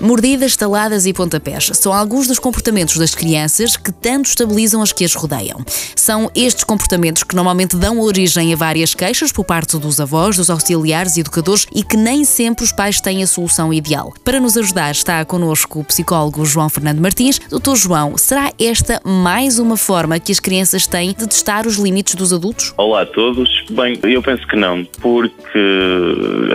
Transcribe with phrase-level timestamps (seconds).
[0.00, 5.04] Mordidas, taladas e pontapés são alguns dos comportamentos das crianças que tanto estabilizam as que
[5.04, 5.64] as rodeiam.
[5.96, 10.50] São estes comportamentos que normalmente dão origem a várias queixas por parte dos avós, dos
[10.50, 14.14] auxiliares e educadores e que nem sempre os pais têm a solução ideal.
[14.24, 17.40] Para nos ajudar está connosco o psicólogo João Fernando Martins.
[17.50, 22.14] Doutor João, será esta mais uma forma que as crianças têm de testar os limites
[22.14, 22.72] dos adultos?
[22.76, 23.48] Olá a todos.
[23.70, 25.58] Bem, eu penso que não, porque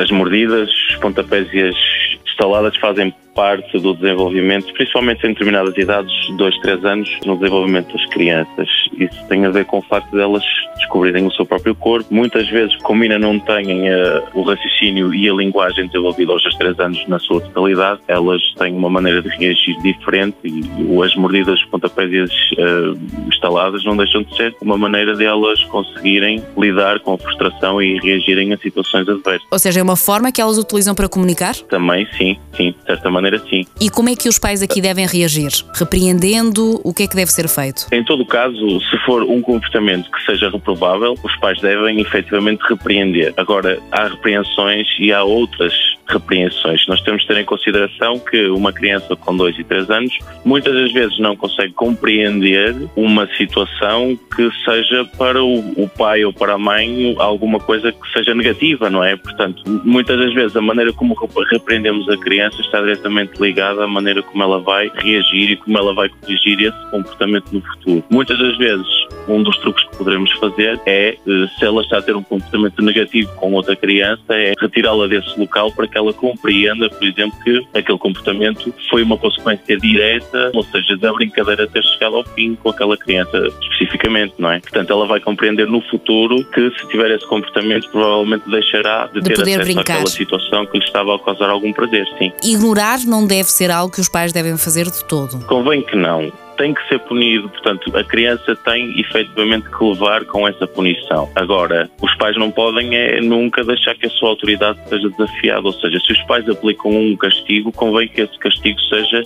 [0.01, 2.02] as mordidas, os pontapés e as
[2.33, 8.05] estaladas fazem parte do desenvolvimento, principalmente em determinadas idades, 2, 3 anos, no desenvolvimento das
[8.07, 8.69] crianças.
[8.97, 10.43] Isso tem a ver com o facto delas
[10.77, 12.13] descobrirem o seu próprio corpo.
[12.13, 16.79] Muitas vezes, como ainda não têm uh, o raciocínio e a linguagem desenvolvida aos 3
[16.79, 20.63] anos na sua totalidade, elas têm uma maneira de reagir diferente e
[21.03, 25.63] as mordidas, pontapés e as uh, estaladas não deixam de ser uma maneira de elas
[25.65, 29.47] conseguirem lidar com a frustração e reagirem a situações adversas.
[29.51, 31.55] Ou seja, é uma forma que elas utilizam para comunicar?
[31.69, 33.65] Também, sim, sim, de certa maneira, sim.
[33.79, 35.51] E como é que os pais aqui devem reagir?
[35.73, 36.79] Repreendendo?
[36.83, 37.87] O que é que deve ser feito?
[37.91, 43.33] Em todo caso, se for um comportamento que seja reprovável, os pais devem efetivamente repreender.
[43.37, 45.73] Agora, há repreensões e há outras
[46.07, 46.85] repreensões.
[46.87, 50.73] Nós temos de ter em consideração que uma criança com 2 e 3 anos muitas
[50.73, 56.57] das vezes não consegue compreender uma situação que seja para o, pai ou para a
[56.57, 59.15] mãe alguma coisa que seja negativa, não é?
[59.15, 61.15] Portanto, muitas das vezes a maneira como
[61.51, 65.93] repreendemos a criança está diretamente ligada à maneira como ela vai reagir e como ela
[65.93, 68.03] vai corrigir esse comportamento no futuro.
[68.09, 68.87] Muitas das vezes
[69.27, 72.81] um dos truques que poderemos fazer é, eh, se ela está a ter um comportamento
[72.81, 77.97] negativo com outra criança, é retirá-la desse local para ela compreenda, por exemplo, que aquele
[77.97, 82.97] comportamento foi uma consequência direta, ou seja, da brincadeira ter chegado ao fim com aquela
[82.97, 84.59] criança especificamente, não é?
[84.59, 89.29] Portanto, ela vai compreender no futuro que se tiver esse comportamento, provavelmente deixará de, de
[89.29, 89.81] ter acesso brincar.
[89.81, 92.31] àquela situação que lhe estava a causar algum prazer, sim.
[92.43, 95.45] Ignorar não deve ser algo que os pais devem fazer de todo.
[95.45, 100.47] Convém que não tem que ser punido, portanto, a criança tem efetivamente que levar com
[100.47, 101.29] essa punição.
[101.35, 105.73] Agora, os pais não podem é nunca deixar que a sua autoridade seja desafiada, ou
[105.73, 109.23] seja, se os pais aplicam um castigo, convém que esse castigo seja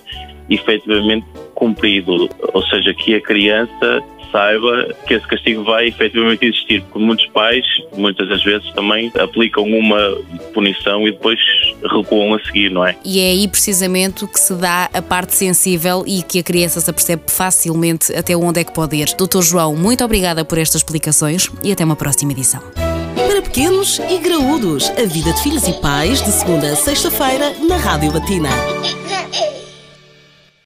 [0.49, 6.99] efetivamente cumprido, ou seja, que a criança saiba que esse castigo vai efetivamente existir, porque
[6.99, 7.65] muitos pais,
[7.95, 10.17] muitas das vezes, também aplicam uma
[10.53, 11.39] punição e depois
[11.83, 12.95] recuam a seguir, não é?
[13.03, 16.89] E é aí precisamente que se dá a parte sensível e que a criança se
[16.89, 19.07] apercebe facilmente até onde é que pode ir.
[19.17, 22.61] Doutor João, muito obrigada por estas explicações e até uma próxima edição.
[23.15, 27.77] Para pequenos e graúdos, a vida de filhos e pais, de segunda a sexta-feira, na
[27.77, 28.49] Rádio Latina.